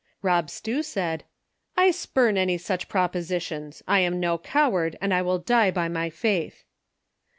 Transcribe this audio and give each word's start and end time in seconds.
Bob 0.23 0.49
Stew 0.49 0.81
said:" 0.81 1.25
I 1.77 1.91
spurn 1.91 2.35
any 2.35 2.57
such 2.57 2.89
propositions; 2.89 3.83
I 3.87 3.99
am 3.99 4.19
no 4.19 4.39
coward, 4.39 4.97
and 4.99 5.13
I 5.13 5.21
■will 5.21 5.45
die 5.45 5.69
by 5.69 5.89
my 5.89 6.09
faith." 6.09 6.63